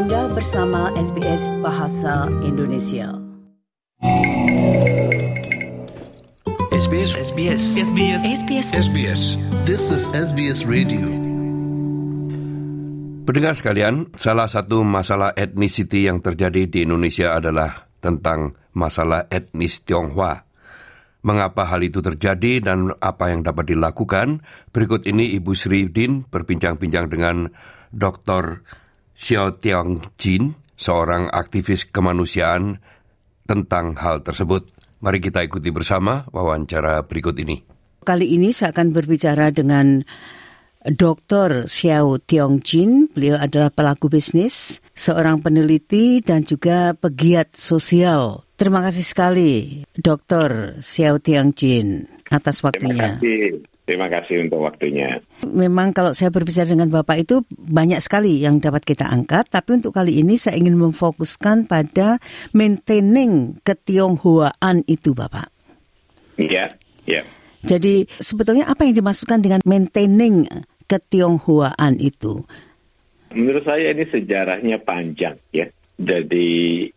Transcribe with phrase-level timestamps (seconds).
[0.00, 3.12] Anda bersama SBS Bahasa Indonesia.
[6.72, 9.20] SBS SBS SBS SBS SBS
[9.68, 11.04] This is SBS Radio.
[13.28, 20.48] Pendengar sekalian, salah satu masalah etnisiti yang terjadi di Indonesia adalah tentang masalah etnis Tionghoa.
[21.28, 24.40] Mengapa hal itu terjadi dan apa yang dapat dilakukan?
[24.72, 27.52] Berikut ini Ibu Sri Din berbincang-bincang dengan
[27.92, 28.64] Dr.
[29.20, 32.80] Xiao Tiang Jin, seorang aktivis kemanusiaan
[33.44, 34.72] tentang hal tersebut.
[35.04, 37.60] Mari kita ikuti bersama wawancara berikut ini.
[38.00, 40.00] Kali ini saya akan berbicara dengan
[40.88, 41.68] Dr.
[41.68, 43.12] Xiao Tiong Jin.
[43.12, 48.48] Beliau adalah pelaku bisnis, seorang peneliti dan juga pegiat sosial.
[48.56, 50.80] Terima kasih sekali Dr.
[50.80, 53.20] Xiao Tiong Jin atas Terima waktunya.
[53.20, 53.68] kasih.
[53.88, 55.18] Terima kasih untuk waktunya.
[55.42, 59.90] Memang kalau saya berbicara dengan Bapak itu banyak sekali yang dapat kita angkat, tapi untuk
[59.90, 62.22] kali ini saya ingin memfokuskan pada
[62.54, 65.50] maintaining ketionghoaan itu Bapak.
[66.38, 66.70] Ya,
[67.04, 67.26] ya.
[67.60, 70.48] Jadi sebetulnya apa yang dimaksudkan dengan maintaining
[70.88, 72.40] ketionghoaan itu?
[73.30, 75.68] Menurut saya ini sejarahnya panjang ya.
[76.00, 76.88] Jadi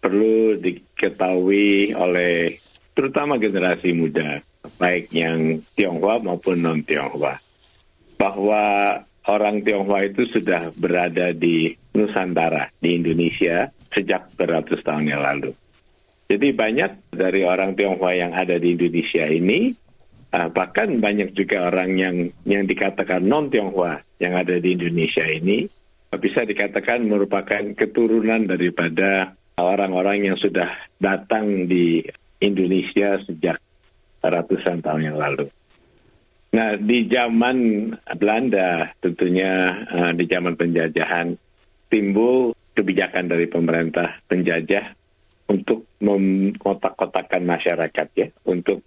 [0.00, 2.56] perlu diketahui oleh
[2.96, 4.40] terutama generasi muda,
[4.76, 7.38] baik yang Tionghoa maupun non Tionghoa,
[8.18, 8.64] bahwa
[9.26, 15.50] orang Tionghoa itu sudah berada di Nusantara, di Indonesia sejak beratus tahun yang lalu.
[16.26, 19.70] Jadi banyak dari orang Tionghoa yang ada di Indonesia ini,
[20.34, 25.66] uh, bahkan banyak juga orang yang yang dikatakan non Tionghoa yang ada di Indonesia ini
[26.16, 32.04] bisa dikatakan merupakan keturunan daripada orang-orang yang sudah datang di
[32.40, 33.60] Indonesia sejak
[34.30, 35.46] ratusan tahun yang lalu.
[36.56, 41.36] Nah, di zaman Belanda tentunya uh, di zaman penjajahan
[41.92, 44.96] timbul kebijakan dari pemerintah penjajah
[45.52, 48.80] untuk mengkotak-kotakan masyarakat ya, untuk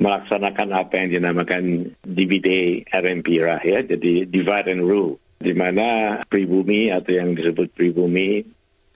[0.00, 7.14] melaksanakan apa yang dinamakan DVD RMPRA ya, jadi divide and rule, di mana pribumi atau
[7.14, 8.42] yang disebut pribumi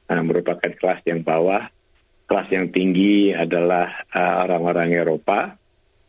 [0.09, 1.69] uh, merupakan kelas yang bawah,
[2.25, 5.61] kelas yang tinggi adalah uh, orang-orang Eropa,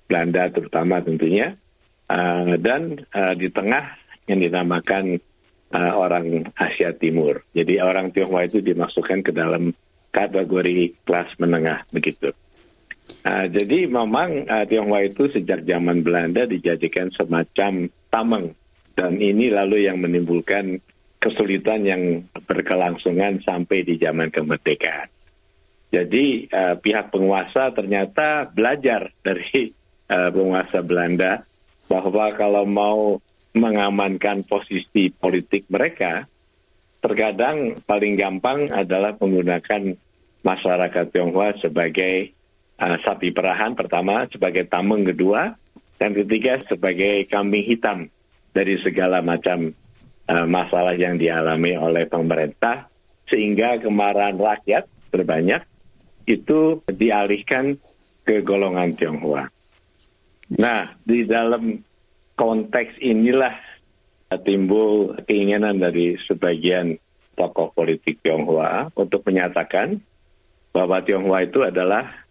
[0.09, 1.53] Belanda terutama tentunya,
[2.09, 3.93] uh, dan uh, di tengah
[4.25, 5.21] yang dinamakan
[5.73, 7.45] uh, orang Asia Timur.
[7.53, 9.71] Jadi orang Tionghoa itu dimasukkan ke dalam
[10.09, 12.33] kategori kelas menengah begitu.
[13.25, 18.53] Uh, jadi memang uh, Tionghoa itu sejak zaman Belanda dijadikan semacam tameng
[18.97, 20.81] dan ini lalu yang menimbulkan
[21.19, 25.11] kesulitan yang berkelangsungan sampai di zaman kemerdekaan.
[25.89, 29.73] Jadi uh, pihak penguasa ternyata belajar dari
[30.09, 31.45] uh, penguasa Belanda
[31.85, 33.17] bahwa kalau mau
[33.53, 36.29] mengamankan posisi politik mereka,
[37.01, 39.97] terkadang paling gampang adalah menggunakan
[40.45, 42.33] masyarakat Tionghoa sebagai
[42.77, 45.55] uh, sapi perahan pertama, sebagai tameng kedua,
[45.97, 47.99] dan ketiga sebagai kambing hitam
[48.53, 49.73] dari segala macam
[50.29, 52.85] uh, masalah yang dialami oleh pemerintah,
[53.29, 55.65] sehingga kemarahan rakyat terbanyak
[56.29, 57.81] itu dialihkan
[58.21, 59.49] ke golongan Tionghoa.
[60.57, 61.77] Nah, di dalam
[62.33, 63.53] konteks inilah
[64.41, 66.97] timbul keinginan dari sebagian
[67.37, 70.01] tokoh politik Tionghoa untuk menyatakan
[70.73, 72.25] bahwa Tionghoa itu adalah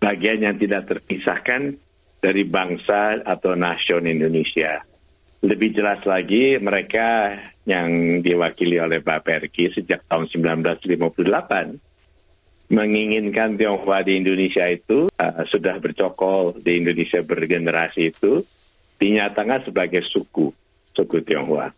[0.00, 1.76] bagian yang tidak terpisahkan
[2.18, 4.82] dari bangsa atau nasion Indonesia.
[5.38, 11.87] Lebih jelas lagi, mereka yang diwakili oleh Pak Perki sejak tahun 1958
[12.68, 18.44] menginginkan Tionghoa di Indonesia itu uh, sudah bercokol di Indonesia bergenerasi itu
[19.00, 20.52] dinyatakan sebagai suku,
[20.92, 21.72] suku Tionghoa.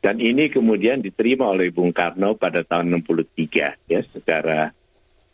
[0.00, 4.72] Dan ini kemudian diterima oleh Bung Karno pada tahun 63 ya secara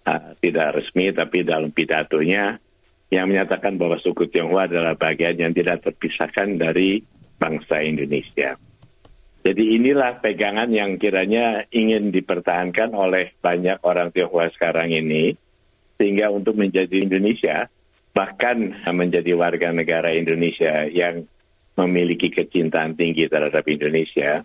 [0.09, 2.59] uh, tidak resmi tapi dalam pidatonya
[3.13, 7.05] yang menyatakan bahwa suku Tionghoa adalah bagian yang tidak terpisahkan dari
[7.39, 8.59] bangsa Indonesia.
[9.47, 15.39] Jadi inilah pegangan yang kiranya ingin dipertahankan oleh banyak orang Tionghoa sekarang ini,
[15.95, 17.71] sehingga untuk menjadi Indonesia,
[18.11, 21.31] bahkan menjadi warga negara Indonesia yang
[21.79, 24.43] memiliki kecintaan tinggi terhadap Indonesia,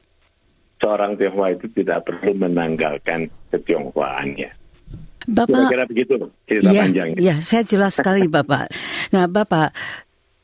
[0.78, 4.54] seorang Tionghoa itu tidak perlu menanggalkan ketionghoaannya.
[5.22, 6.14] Bapak, Kira-kira begitu
[6.46, 7.18] cerita ya, panjangnya.
[7.18, 8.70] ya, saya jelas sekali Bapak.
[9.14, 9.74] Nah, Bapak,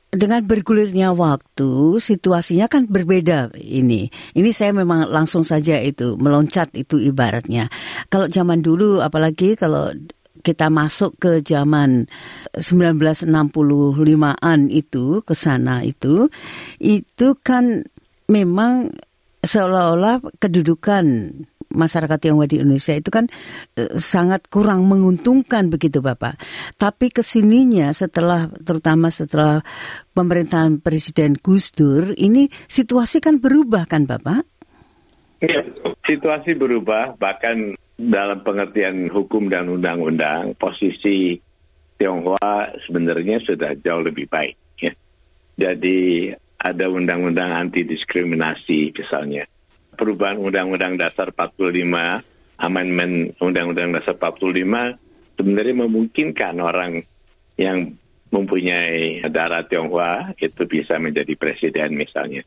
[0.07, 4.07] dengan bergulirnya waktu, situasinya kan berbeda ini.
[4.33, 7.67] Ini saya memang langsung saja itu meloncat itu ibaratnya.
[8.07, 9.91] Kalau zaman dulu, apalagi kalau
[10.47, 12.07] kita masuk ke zaman
[12.55, 16.31] 1965-an itu ke sana itu
[16.79, 17.83] itu kan
[18.31, 18.95] memang
[19.43, 21.35] seolah-olah kedudukan
[21.71, 23.27] masyarakat Tionghoa di Indonesia itu kan
[23.75, 26.39] eh, sangat kurang menguntungkan begitu Bapak.
[26.79, 29.61] Tapi ke sininya setelah terutama setelah
[30.15, 34.43] pemerintahan Presiden Gus Dur ini situasi kan berubah kan Bapak?
[35.37, 35.61] Ya,
[36.01, 41.37] situasi berubah bahkan dalam pengertian hukum dan undang-undang posisi
[41.97, 44.57] Tionghoa sebenarnya sudah jauh lebih baik.
[44.77, 44.93] Ya.
[45.57, 49.45] Jadi ada undang-undang anti diskriminasi misalnya
[49.97, 52.21] perubahan Undang-Undang Dasar 45,
[52.61, 55.07] amendment Undang-Undang Dasar 45
[55.37, 57.01] sebenarnya memungkinkan orang
[57.57, 57.93] yang
[58.33, 62.43] mempunyai darah Tionghoa itu bisa menjadi presiden misalnya.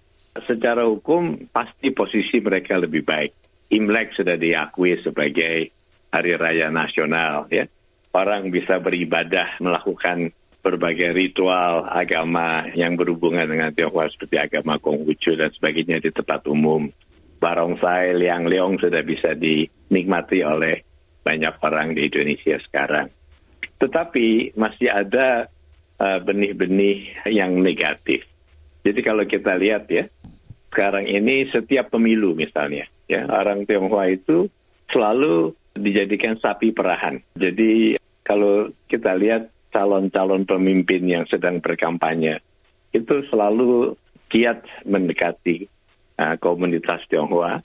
[0.46, 3.32] Secara hukum pasti posisi mereka lebih baik.
[3.70, 5.70] Imlek sudah diakui sebagai
[6.10, 7.66] hari raya nasional ya.
[8.10, 15.48] Orang bisa beribadah melakukan berbagai ritual agama yang berhubungan dengan Tionghoa seperti agama Konghucu dan
[15.54, 16.90] sebagainya di tempat umum
[17.40, 20.84] barongsai liang leong sudah bisa dinikmati oleh
[21.24, 23.08] banyak orang di Indonesia sekarang.
[23.80, 25.48] Tetapi masih ada
[25.96, 28.28] uh, benih-benih uh, yang negatif.
[28.84, 30.04] Jadi kalau kita lihat ya,
[30.68, 34.48] sekarang ini setiap pemilu misalnya, ya orang Tionghoa itu
[34.92, 37.20] selalu dijadikan sapi perahan.
[37.36, 42.40] Jadi kalau kita lihat calon-calon pemimpin yang sedang berkampanye,
[42.92, 43.96] itu selalu
[44.30, 45.66] kiat mendekati
[46.20, 47.64] uh, komunitas Tionghoa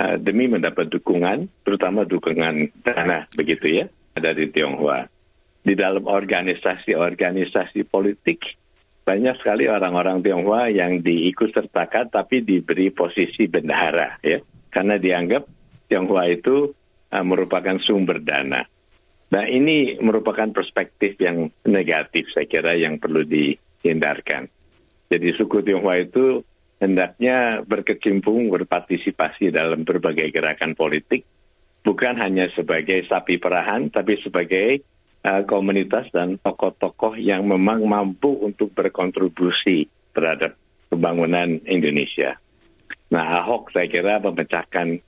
[0.00, 3.86] uh, demi mendapat dukungan, terutama dukungan dana begitu ya
[4.16, 5.12] dari Tionghoa.
[5.62, 8.58] Di dalam organisasi-organisasi politik
[9.02, 14.38] banyak sekali orang-orang Tionghoa yang diikut sertakan tapi diberi posisi bendahara ya
[14.70, 15.46] karena dianggap
[15.86, 16.72] Tionghoa itu
[17.12, 18.64] uh, merupakan sumber dana.
[19.32, 24.50] Nah ini merupakan perspektif yang negatif saya kira yang perlu dihindarkan.
[25.12, 26.44] Jadi suku Tionghoa itu
[26.82, 31.22] hendaknya berkecimpung berpartisipasi dalam berbagai gerakan politik
[31.86, 34.82] bukan hanya sebagai sapi perahan tapi sebagai
[35.22, 40.58] uh, komunitas dan tokoh-tokoh yang memang mampu untuk berkontribusi terhadap
[40.90, 42.36] pembangunan Indonesia.
[43.14, 44.98] Nah, Ahok saya kira memecahkan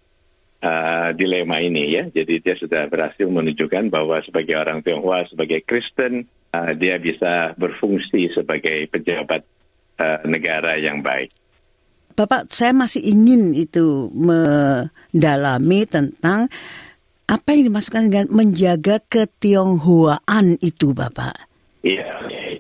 [0.62, 2.04] uh, dilema ini ya.
[2.08, 6.24] Jadi dia sudah berhasil menunjukkan bahwa sebagai orang Tionghoa, sebagai Kristen,
[6.54, 9.42] uh, dia bisa berfungsi sebagai pejabat
[10.00, 11.43] uh, negara yang baik.
[12.14, 16.46] Bapak, saya masih ingin itu mendalami tentang
[17.26, 21.50] apa yang dimasukkan dengan menjaga ketionghoaan itu, Bapak.
[21.82, 22.06] Iya,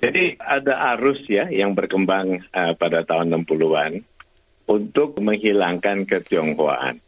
[0.02, 4.02] jadi ada arus ya yang berkembang uh, pada tahun 60-an
[4.68, 6.98] untuk menghilangkan ketionghoaan.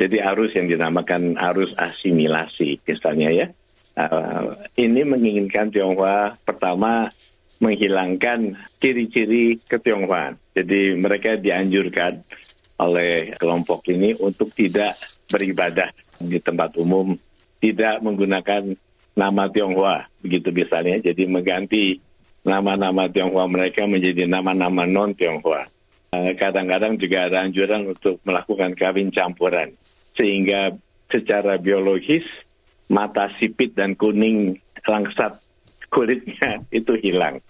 [0.00, 3.46] Jadi arus yang dinamakan arus asimilasi misalnya ya.
[3.92, 7.12] Uh, ini menginginkan Tionghoa pertama
[7.62, 10.34] menghilangkan ciri-ciri ketionghoaan.
[10.52, 12.26] Jadi mereka dianjurkan
[12.82, 14.98] oleh kelompok ini untuk tidak
[15.30, 17.14] beribadah di tempat umum,
[17.62, 18.74] tidak menggunakan
[19.14, 20.98] nama Tionghoa, begitu misalnya.
[20.98, 22.02] Jadi mengganti
[22.42, 25.70] nama-nama Tionghoa mereka menjadi nama-nama non-Tionghoa.
[26.12, 29.72] Eh, kadang-kadang juga ada anjuran untuk melakukan kawin campuran,
[30.12, 30.76] sehingga
[31.08, 32.26] secara biologis
[32.92, 35.40] mata sipit dan kuning langsat
[35.88, 37.40] kulitnya itu hilang.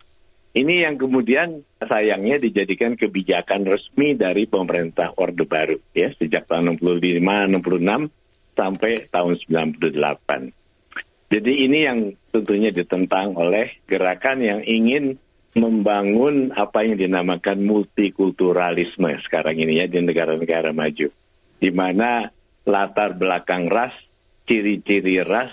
[0.53, 7.25] Ini yang kemudian sayangnya dijadikan kebijakan resmi dari pemerintah Orde Baru ya sejak tahun 65,
[7.57, 8.13] 66
[8.53, 11.33] sampai tahun 98.
[11.33, 15.17] Jadi ini yang tentunya ditentang oleh gerakan yang ingin
[15.57, 21.09] membangun apa yang dinamakan multikulturalisme sekarang ini ya di negara-negara maju.
[21.57, 22.29] Di mana
[22.69, 23.97] latar belakang ras,
[24.45, 25.49] ciri-ciri ras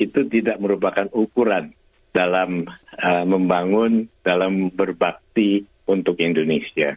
[0.00, 1.76] itu tidak merupakan ukuran
[2.12, 2.66] dalam
[2.98, 6.96] uh, membangun, dalam berbakti untuk Indonesia.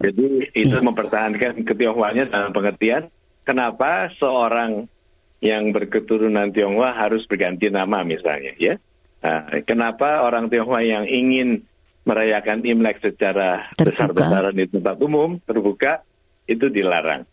[0.00, 0.84] Jadi itu ya.
[0.84, 3.12] mempertahankan ketionghoanya dalam pengertian
[3.44, 4.88] kenapa seorang
[5.44, 8.74] yang berketurunan Tionghoa harus berganti nama misalnya ya.
[9.20, 11.64] Nah, kenapa orang Tionghoa yang ingin
[12.08, 16.00] merayakan Imlek secara besar-besaran di tempat umum terbuka
[16.48, 17.28] itu dilarang.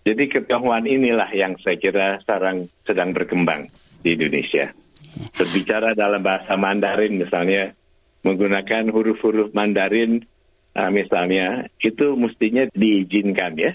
[0.00, 3.68] Jadi ketionghoan inilah yang saya kira sekarang sedang berkembang
[4.00, 4.72] di Indonesia
[5.34, 7.74] berbicara dalam bahasa Mandarin misalnya
[8.22, 10.24] menggunakan huruf-huruf Mandarin
[10.76, 13.72] uh, misalnya itu mestinya diizinkan ya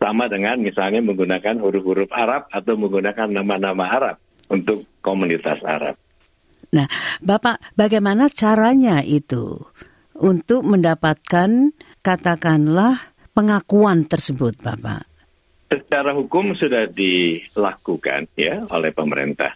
[0.00, 4.16] sama dengan misalnya menggunakan huruf-huruf Arab atau menggunakan nama-nama Arab
[4.48, 6.00] untuk komunitas Arab.
[6.72, 6.88] Nah,
[7.20, 9.60] Bapak, bagaimana caranya itu
[10.16, 15.04] untuk mendapatkan katakanlah pengakuan tersebut, Bapak?
[15.70, 19.54] Secara hukum sudah dilakukan ya oleh pemerintah.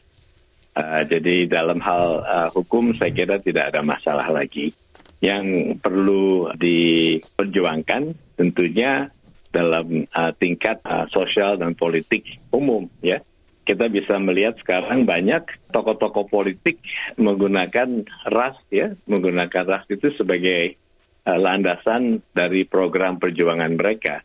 [0.75, 4.75] Uh, jadi dalam hal uh, hukum saya kira tidak ada masalah lagi.
[5.23, 9.09] Yang perlu diperjuangkan tentunya
[9.54, 13.23] dalam uh, tingkat uh, sosial dan politik umum ya.
[13.64, 16.83] Kita bisa melihat sekarang banyak tokoh-tokoh politik
[17.16, 20.76] menggunakan ras ya, menggunakan ras itu sebagai
[21.25, 24.21] uh, landasan dari program perjuangan mereka.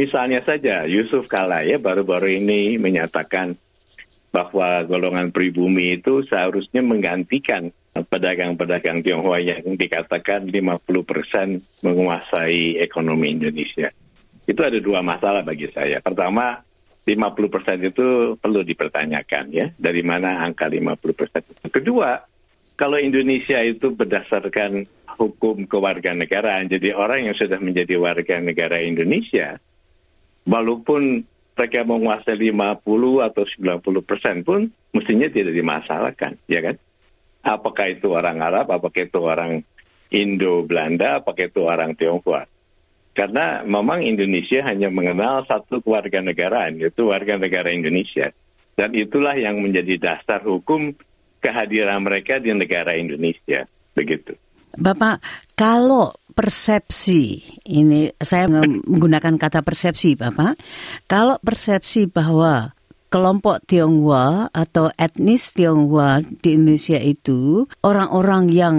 [0.00, 3.52] Misalnya saja Yusuf Kala ya baru-baru ini menyatakan
[4.30, 13.90] bahwa golongan pribumi itu seharusnya menggantikan pedagang-pedagang Tionghoa yang dikatakan 50% menguasai ekonomi Indonesia.
[14.46, 15.98] Itu ada dua masalah bagi saya.
[15.98, 16.62] Pertama,
[17.02, 21.66] 50% itu perlu dipertanyakan ya, dari mana angka 50%.
[21.74, 22.22] Kedua,
[22.78, 24.86] kalau Indonesia itu berdasarkan
[25.18, 29.58] hukum kewarganegaraan, jadi orang yang sudah menjadi warga negara Indonesia,
[30.46, 31.26] walaupun
[31.60, 32.80] mereka menguasai 50
[33.20, 36.80] atau 90 persen pun mestinya tidak dimasalahkan, ya kan?
[37.44, 39.60] Apakah itu orang Arab, apakah itu orang
[40.08, 42.48] Indo Belanda, apakah itu orang Tionghoa?
[43.12, 48.32] Karena memang Indonesia hanya mengenal satu kewarganegaraan, yaitu warga negara Indonesia.
[48.72, 50.96] Dan itulah yang menjadi dasar hukum
[51.44, 53.68] kehadiran mereka di negara Indonesia.
[53.92, 54.32] Begitu.
[54.80, 55.20] Bapak,
[55.60, 60.56] kalau persepsi ini saya menggunakan kata persepsi, Bapak.
[61.10, 62.72] Kalau persepsi bahwa
[63.10, 68.76] kelompok Tionghoa atau etnis Tionghoa di Indonesia itu orang-orang yang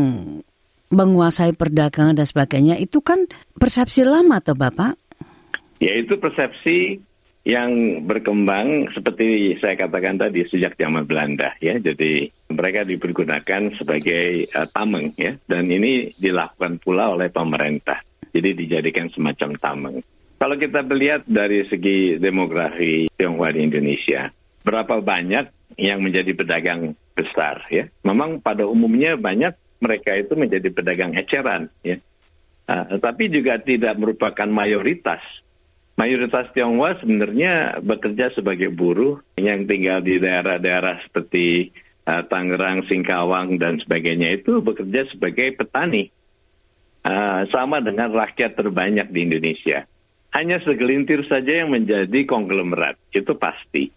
[0.92, 4.96] menguasai perdagangan dan sebagainya itu kan persepsi lama atau Bapak?
[5.84, 7.00] Ya itu persepsi
[7.42, 11.82] yang berkembang seperti saya katakan tadi sejak zaman Belanda ya.
[11.82, 18.02] Jadi mereka dipergunakan sebagai uh, tameng ya dan ini dilakukan pula oleh pemerintah.
[18.32, 19.98] Jadi dijadikan semacam tameng.
[20.42, 24.30] Kalau kita melihat dari segi demografi Tionghoa di Indonesia,
[24.66, 27.90] berapa banyak yang menjadi pedagang besar ya.
[28.06, 31.98] Memang pada umumnya banyak mereka itu menjadi pedagang eceran ya.
[32.70, 35.20] Uh, tapi juga tidak merupakan mayoritas
[36.02, 41.70] mayoritas Tionghoa sebenarnya bekerja sebagai buruh yang tinggal di daerah-daerah seperti
[42.10, 46.10] uh, Tangerang, Singkawang, dan sebagainya itu bekerja sebagai petani.
[47.02, 49.90] Uh, sama dengan rakyat terbanyak di Indonesia.
[50.38, 53.90] Hanya segelintir saja yang menjadi konglomerat, itu pasti.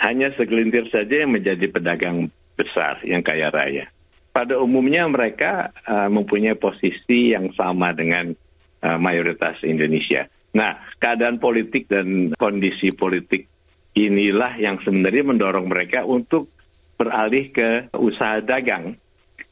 [0.00, 3.84] Hanya segelintir saja yang menjadi pedagang besar, yang kaya raya.
[4.32, 8.32] Pada umumnya mereka uh, mempunyai posisi yang sama dengan
[8.80, 10.24] uh, mayoritas Indonesia.
[10.52, 13.48] Nah, keadaan politik dan kondisi politik
[13.96, 16.52] inilah yang sebenarnya mendorong mereka untuk
[17.00, 18.96] beralih ke usaha dagang.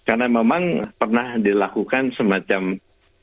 [0.04, 2.76] Karena memang pernah dilakukan semacam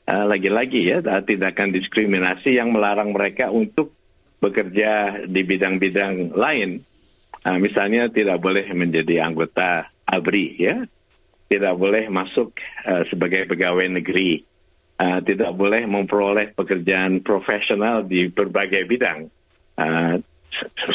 [0.06, 3.94] uh, lagi-lagi ya tindakan diskriminasi yang melarang mereka untuk
[4.38, 6.82] bekerja di bidang-bidang lain.
[7.46, 10.76] Uh, misalnya tidak boleh menjadi anggota ABRI ya,
[11.46, 12.54] tidak boleh masuk
[12.86, 14.42] uh, sebagai pegawai negeri
[14.98, 19.30] uh, tidak boleh memperoleh pekerjaan profesional di berbagai bidang.
[19.78, 20.18] Uh,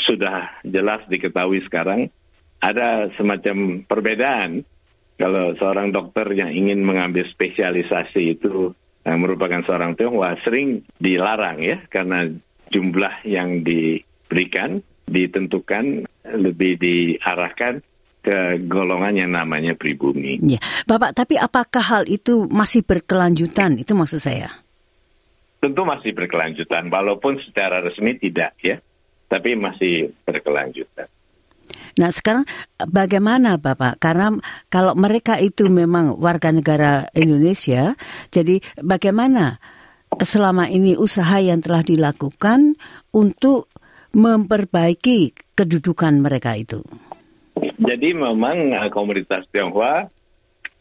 [0.03, 2.11] sudah jelas diketahui sekarang
[2.59, 4.67] ada semacam perbedaan
[5.15, 8.73] kalau seorang dokter yang ingin mengambil spesialisasi itu
[9.07, 12.27] uh, merupakan seorang Tionghoa sering dilarang ya karena
[12.73, 17.83] jumlah yang diberikan ditentukan lebih diarahkan
[18.23, 20.39] ke golongan yang namanya pribumi.
[20.39, 23.75] Ya, Bapak, tapi apakah hal itu masih berkelanjutan?
[23.75, 24.63] Itu maksud saya.
[25.59, 28.79] Tentu masih berkelanjutan, walaupun secara resmi tidak ya,
[29.27, 31.11] tapi masih berkelanjutan.
[31.93, 32.47] Nah sekarang
[32.89, 34.01] bagaimana Bapak?
[34.01, 34.33] Karena
[34.71, 37.93] kalau mereka itu memang warga negara Indonesia,
[38.33, 39.61] jadi bagaimana
[40.17, 42.77] selama ini usaha yang telah dilakukan
[43.13, 43.69] untuk
[44.13, 46.81] memperbaiki kedudukan mereka itu?
[47.83, 50.07] Jadi memang uh, komunitas Tionghoa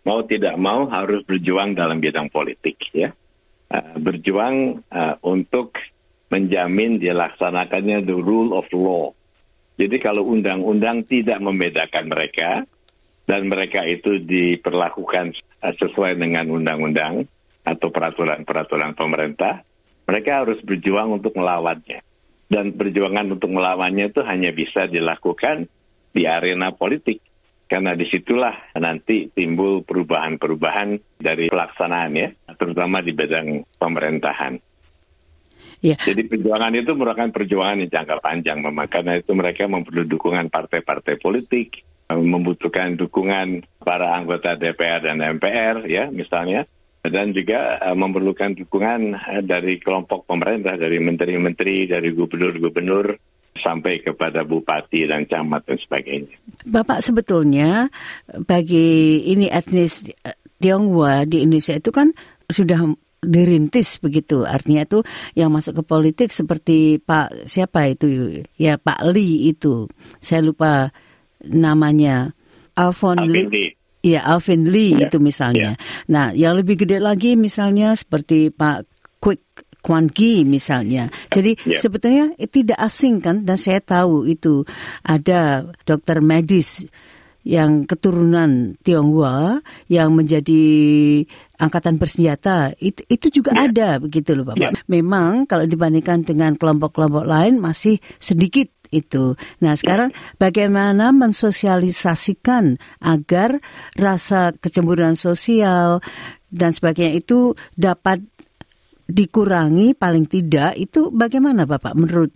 [0.06, 3.10] mau tidak mau harus berjuang dalam bidang politik ya.
[3.72, 5.74] Uh, berjuang uh, untuk
[6.30, 9.10] menjamin dilaksanakannya the rule of law.
[9.76, 12.62] Jadi kalau undang-undang tidak membedakan mereka
[13.26, 17.26] dan mereka itu diperlakukan sesuai dengan undang-undang
[17.62, 19.62] atau peraturan-peraturan pemerintah,
[20.06, 22.02] mereka harus berjuang untuk melawannya.
[22.52, 25.70] Dan perjuangan untuk melawannya itu hanya bisa dilakukan
[26.12, 27.18] di arena politik.
[27.66, 32.28] Karena di situlah nanti timbul perubahan-perubahan dari pelaksanaan ya,
[32.60, 34.60] terutama di bidang pemerintahan.
[35.80, 35.96] Ya.
[35.96, 41.16] Jadi perjuangan itu merupakan perjuangan yang jangka panjang memang karena itu mereka memperlu dukungan partai-partai
[41.16, 46.68] politik, membutuhkan dukungan para anggota DPR dan MPR ya misalnya
[47.02, 53.18] dan juga uh, memerlukan dukungan uh, dari kelompok pemerintah dari menteri-menteri, dari gubernur-gubernur
[53.60, 56.34] sampai kepada bupati dan camat dan sebagainya.
[56.64, 57.92] Bapak sebetulnya
[58.48, 60.08] bagi ini etnis
[60.62, 62.14] Tionghoa di Indonesia itu kan
[62.48, 64.42] sudah dirintis begitu.
[64.42, 65.06] Artinya itu
[65.38, 69.86] yang masuk ke politik seperti Pak siapa itu ya Pak Lee itu.
[70.18, 70.90] Saya lupa
[71.46, 72.34] namanya.
[72.72, 73.76] Alvin Lee.
[74.02, 75.78] Iya, Alvin Lee Ya, itu misalnya.
[76.10, 78.88] Nah, yang lebih gede lagi misalnya seperti Pak
[79.22, 81.10] Quick Kwan Ki misalnya.
[81.28, 81.76] Jadi Ya.
[81.82, 84.62] sebetulnya eh, tidak asing kan dan saya tahu itu
[85.02, 86.86] ada dokter medis
[87.42, 89.58] yang keturunan Tionghoa
[89.90, 90.62] yang menjadi
[91.58, 93.66] angkatan bersenjata itu, itu juga Ya.
[93.66, 94.62] ada begitu loh Bapak.
[94.62, 94.70] Ya.
[94.86, 99.34] Memang kalau dibandingkan dengan kelompok-kelompok lain masih sedikit itu.
[99.58, 103.58] Nah, sekarang bagaimana mensosialisasikan agar
[103.96, 106.04] rasa kecemburuan sosial
[106.52, 108.20] dan sebagainya itu dapat
[109.12, 112.32] dikurangi paling tidak itu bagaimana Bapak menurut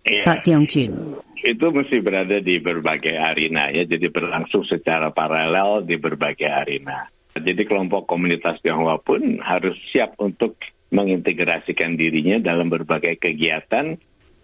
[0.00, 0.24] Iya.
[0.24, 0.92] Pak Tiong Chin?
[1.40, 7.08] itu mesti berada di berbagai arena ya, jadi berlangsung secara paralel di berbagai arena.
[7.32, 10.60] Jadi kelompok komunitas Tionghoa pun harus siap untuk
[10.92, 13.96] mengintegrasikan dirinya dalam berbagai kegiatan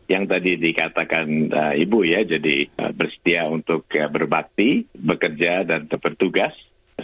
[0.07, 6.55] yang tadi dikatakan uh, Ibu ya, jadi uh, bersedia untuk uh, berbakti, bekerja dan bertugas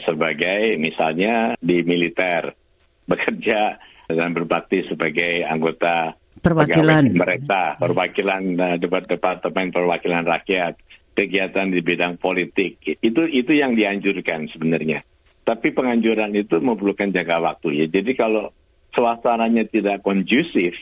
[0.07, 2.54] sebagai misalnya di militer,
[3.04, 3.76] bekerja
[4.16, 7.14] dan berbakti sebagai anggota Perwakilan.
[7.14, 10.75] pemerintah, perwakilan uh, Depart- departemen perwakilan rakyat,
[11.14, 12.83] kegiatan di bidang politik.
[12.83, 15.07] Itu itu yang dianjurkan sebenarnya.
[15.47, 17.87] Tapi penganjuran itu memerlukan jangka waktu ya.
[17.87, 18.50] Jadi kalau
[18.90, 20.75] suasananya tidak kondusif,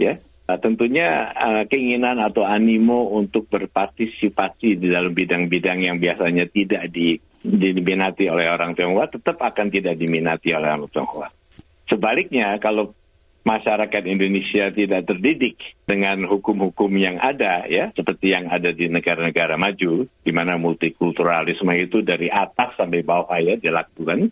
[0.00, 0.16] ya
[0.48, 7.20] uh, tentunya uh, keinginan atau animo untuk berpartisipasi di dalam bidang-bidang yang biasanya tidak di,
[7.44, 11.41] diminati oleh orang Tionghoa tetap akan tidak diminati oleh orang Tionghoa.
[11.90, 12.94] Sebaliknya kalau
[13.42, 20.06] masyarakat Indonesia tidak terdidik dengan hukum-hukum yang ada ya seperti yang ada di negara-negara maju
[20.06, 24.30] di mana multikulturalisme itu dari atas sampai bawah ya dilakukan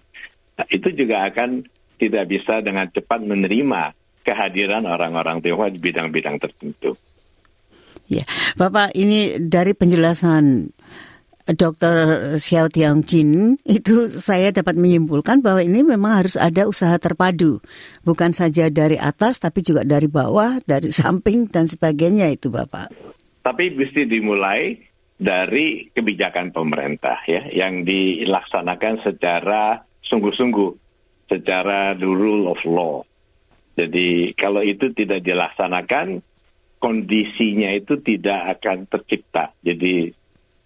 [0.71, 1.67] itu juga akan
[1.99, 6.95] tidak bisa dengan cepat menerima kehadiran orang-orang Tionghoa di bidang-bidang tertentu.
[8.11, 8.27] Ya,
[8.59, 10.71] Bapak ini dari penjelasan
[11.55, 11.97] Dr.
[12.39, 17.59] Xiao Tiang Jin itu saya dapat menyimpulkan bahwa ini memang harus ada usaha terpadu,
[18.03, 22.91] bukan saja dari atas tapi juga dari bawah, dari samping dan sebagainya itu Bapak.
[23.41, 24.77] Tapi mesti dimulai
[25.21, 30.71] dari kebijakan pemerintah ya yang dilaksanakan secara sungguh-sungguh
[31.29, 33.05] secara the rule of law.
[33.77, 36.21] Jadi kalau itu tidak dilaksanakan
[36.81, 39.53] kondisinya itu tidak akan tercipta.
[39.61, 40.11] Jadi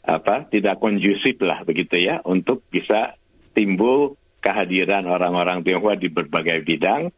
[0.05, 3.17] apa tidak kondusif lah begitu ya untuk bisa
[3.57, 7.09] timbul kehadiran orang-orang Tionghoa di berbagai bidang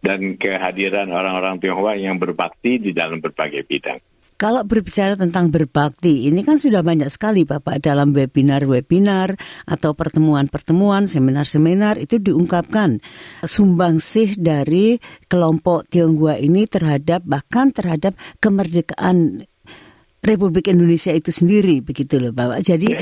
[0.00, 4.00] dan kehadiran orang-orang Tionghoa yang berbakti di dalam berbagai bidang.
[4.40, 9.36] Kalau berbicara tentang berbakti, ini kan sudah banyak sekali Bapak dalam webinar-webinar
[9.68, 13.04] atau pertemuan-pertemuan, seminar-seminar itu diungkapkan
[13.44, 14.96] sumbangsih dari
[15.28, 19.44] kelompok Tionghoa ini terhadap bahkan terhadap kemerdekaan
[20.20, 22.60] Republik Indonesia itu sendiri begitu loh Bapak.
[22.60, 22.92] Jadi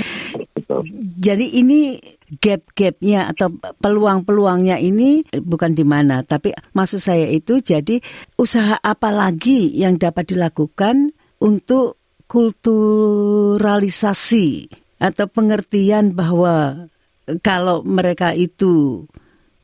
[0.54, 0.86] Betul.
[1.18, 1.98] jadi ini
[2.38, 3.48] gap-gapnya atau
[3.80, 8.04] peluang-peluangnya ini bukan di mana, tapi maksud saya itu jadi
[8.36, 11.96] usaha apa lagi yang dapat dilakukan untuk
[12.28, 14.68] kulturalisasi
[15.00, 16.88] atau pengertian bahwa
[17.40, 19.06] kalau mereka itu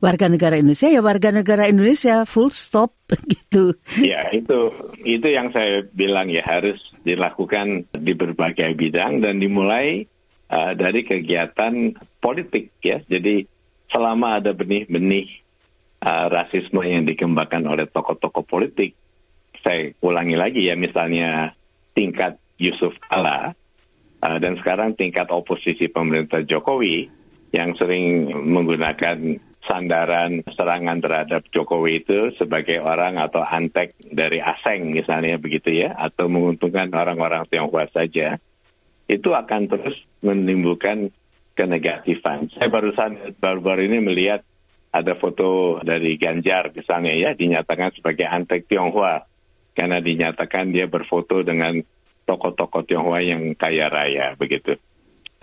[0.01, 2.93] warga negara Indonesia ya warga negara Indonesia full stop
[3.33, 3.73] gitu.
[4.01, 4.71] Ya itu
[5.05, 10.09] itu yang saya bilang ya harus dilakukan di berbagai bidang dan dimulai
[10.49, 12.99] uh, dari kegiatan politik ya.
[13.05, 13.45] Jadi
[13.93, 15.29] selama ada benih-benih
[16.01, 18.97] uh, rasisme yang dikembangkan oleh tokoh-tokoh politik,
[19.61, 21.53] saya ulangi lagi ya misalnya
[21.93, 23.53] tingkat Yusuf Kala
[24.25, 27.07] uh, dan sekarang tingkat oposisi pemerintah Jokowi
[27.53, 35.37] yang sering menggunakan sandaran serangan terhadap Jokowi itu sebagai orang atau antek dari asing misalnya
[35.41, 38.37] begitu ya atau menguntungkan orang-orang Tionghoa saja
[39.05, 41.13] itu akan terus menimbulkan
[41.53, 42.49] kenegatifan.
[42.57, 44.41] Saya barusan baru-baru ini melihat
[44.95, 49.27] ada foto dari Ganjar misalnya ya dinyatakan sebagai antek Tionghoa
[49.75, 51.83] karena dinyatakan dia berfoto dengan
[52.25, 54.79] tokoh-tokoh Tionghoa yang kaya raya begitu.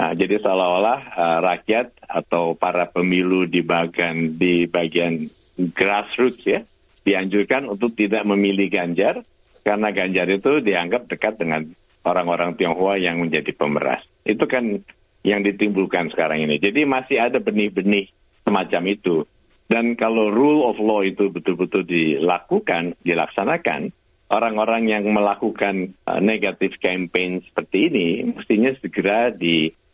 [0.02, 5.30] Nah, jadi seolah-olah uh, rakyat atau para pemilu di bagian di bagian
[5.78, 6.66] grassroots ya
[7.06, 9.22] dianjurkan untuk tidak memilih Ganjar
[9.62, 11.70] karena Ganjar itu dianggap dekat dengan
[12.02, 14.02] orang-orang Tionghoa yang menjadi pemeras.
[14.26, 14.82] Itu kan
[15.22, 16.58] yang ditimbulkan sekarang ini.
[16.58, 18.10] Jadi masih ada benih-benih
[18.42, 19.22] semacam itu.
[19.70, 23.94] Dan kalau rule of law itu betul-betul dilakukan, dilaksanakan,
[24.34, 29.30] orang-orang yang melakukan uh, negatif campaign seperti ini mestinya segera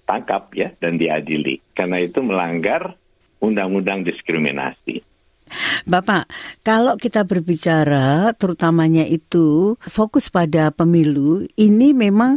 [0.09, 2.97] ditangkap ya dan diadili karena itu melanggar
[3.45, 5.05] undang-undang diskriminasi.
[5.85, 6.29] Bapak,
[6.65, 12.37] kalau kita berbicara terutamanya itu fokus pada pemilu, ini memang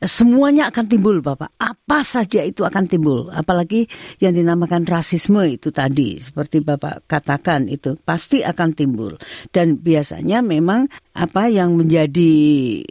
[0.00, 1.56] semuanya akan timbul Bapak.
[1.56, 3.32] Apa saja itu akan timbul.
[3.32, 3.88] Apalagi
[4.20, 6.20] yang dinamakan rasisme itu tadi.
[6.20, 9.16] Seperti Bapak katakan itu pasti akan timbul.
[9.48, 10.84] Dan biasanya memang
[11.16, 12.32] apa yang menjadi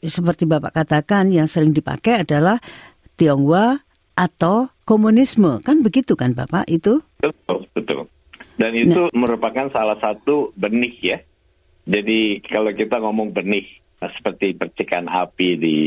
[0.02, 2.58] seperti Bapak katakan yang sering dipakai adalah
[3.22, 3.89] Tionghoa
[4.20, 5.64] atau komunisme.
[5.64, 7.00] Kan begitu kan Bapak itu?
[7.24, 8.12] Betul, betul.
[8.60, 9.16] Dan itu nah.
[9.16, 11.18] merupakan salah satu benih ya.
[11.88, 13.64] Jadi kalau kita ngomong benih,
[14.04, 15.78] seperti percikan api di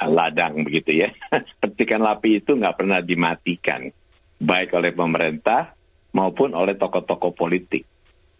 [0.00, 1.12] ladang begitu ya.
[1.60, 3.92] percikan api itu nggak pernah dimatikan,
[4.40, 5.76] baik oleh pemerintah
[6.16, 7.84] maupun oleh tokoh-tokoh politik.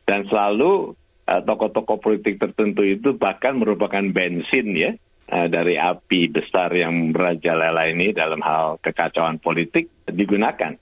[0.08, 0.96] Dan selalu
[1.28, 4.90] uh, tokoh-tokoh politik tertentu itu bahkan merupakan bensin ya
[5.30, 10.76] uh, dari api besar yang merajalela ini dalam hal kekacauan politik digunakan.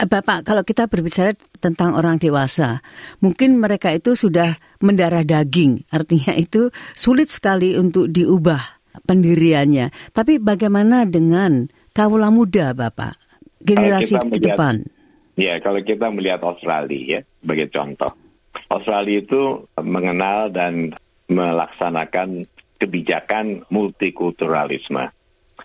[0.00, 2.80] Bapak, kalau kita berbicara tentang orang dewasa,
[3.20, 10.16] mungkin mereka itu sudah mendarah daging, artinya itu sulit sekali untuk diubah pendiriannya.
[10.16, 13.20] Tapi bagaimana dengan kawula muda, Bapak,
[13.60, 14.80] generasi ke depan?
[15.36, 18.12] Ya, kalau kita melihat Australia ya, sebagai contoh,
[18.72, 20.96] Australia itu mengenal dan
[21.28, 25.12] melaksanakan kebijakan multikulturalisme.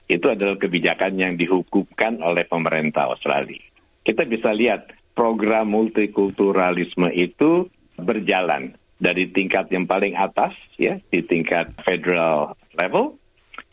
[0.08, 3.72] Itu adalah kebijakan yang dihukumkan oleh pemerintah Australia
[4.02, 7.70] kita bisa lihat program multikulturalisme itu
[8.02, 13.18] berjalan dari tingkat yang paling atas ya di tingkat federal level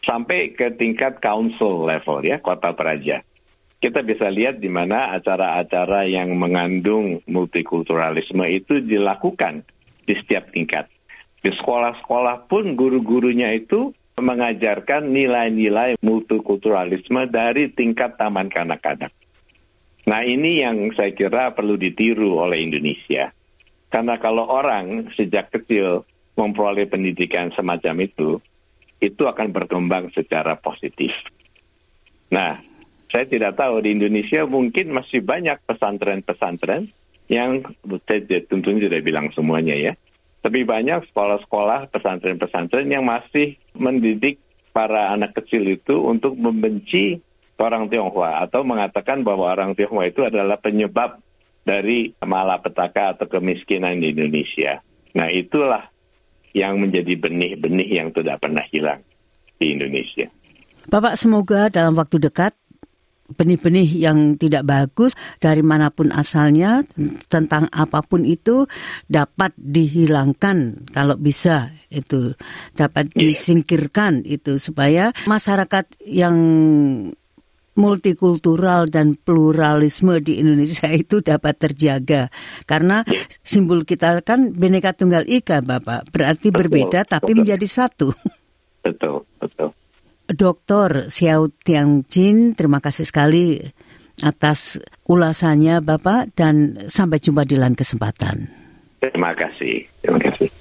[0.04, 3.24] sampai ke tingkat council level ya kota peraja.
[3.78, 9.62] Kita bisa lihat di mana acara-acara yang mengandung multikulturalisme itu dilakukan
[10.02, 10.90] di setiap tingkat.
[11.38, 19.14] Di sekolah-sekolah pun guru-gurunya itu mengajarkan nilai-nilai multikulturalisme dari tingkat taman kanak-kanak.
[20.08, 23.30] Nah ini yang saya kira perlu ditiru oleh Indonesia.
[23.88, 26.04] Karena kalau orang sejak kecil
[26.36, 28.42] memperoleh pendidikan semacam itu,
[28.98, 31.14] itu akan berkembang secara positif.
[32.28, 32.60] Nah,
[33.08, 36.92] saya tidak tahu di Indonesia mungkin masih banyak pesantren-pesantren
[37.32, 37.64] yang
[38.04, 39.92] saya tentunya tidak bilang semuanya ya.
[40.38, 44.38] Tapi banyak sekolah-sekolah pesantren-pesantren yang masih mendidik
[44.70, 47.18] para anak kecil itu untuk membenci
[47.58, 51.18] orang Tionghoa atau mengatakan bahwa orang Tionghoa itu adalah penyebab
[51.66, 54.78] dari malapetaka atau kemiskinan di Indonesia.
[55.18, 55.90] Nah itulah
[56.54, 59.02] yang menjadi benih-benih yang tidak pernah hilang
[59.58, 60.30] di Indonesia.
[60.88, 62.56] Bapak semoga dalam waktu dekat
[63.28, 66.80] benih-benih yang tidak bagus dari mana pun asalnya
[67.28, 68.64] tentang apa pun itu
[69.04, 72.32] dapat dihilangkan kalau bisa itu
[72.72, 73.32] dapat iya.
[73.32, 76.36] disingkirkan itu supaya masyarakat yang
[77.78, 82.28] multikultural dan pluralisme di Indonesia itu dapat terjaga.
[82.66, 83.06] Karena
[83.46, 86.10] simbol kita kan Bhinneka Tunggal Ika, Bapak.
[86.10, 88.10] Berarti betul, berbeda tapi menjadi satu.
[88.78, 89.74] Betul, betul.
[90.28, 93.56] Dokter Xiao Tiang Jin, terima kasih sekali
[94.20, 94.76] atas
[95.08, 98.44] ulasannya Bapak dan sampai jumpa di lain kesempatan.
[99.00, 99.88] Terima kasih.
[100.04, 100.52] Terima kasih.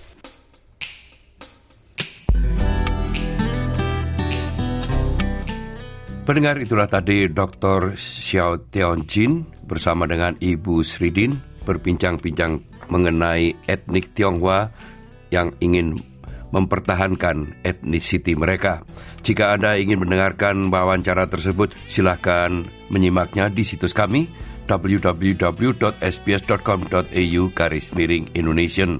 [6.24, 7.96] Pendengar itulah tadi Dr.
[7.96, 11.36] Xiao Tian Jin bersama dengan Ibu Sridin
[11.68, 14.72] berbincang-bincang mengenai etnik Tionghoa
[15.32, 16.00] yang ingin
[16.52, 18.84] mempertahankan etnisiti mereka.
[19.26, 24.32] Jika Anda ingin mendengarkan wawancara tersebut, silakan menyimaknya di situs kami
[24.68, 29.00] www.sbs.com.au garis miring Indonesian.